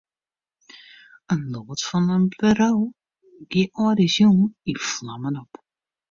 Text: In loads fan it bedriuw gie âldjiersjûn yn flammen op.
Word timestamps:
In 1.33 1.41
loads 1.53 1.83
fan 1.89 2.07
it 2.15 2.37
bedriuw 2.39 2.81
gie 3.51 3.65
âldjiersjûn 3.83 4.39
yn 4.71 4.79
flammen 4.89 5.35
op. 5.43 5.51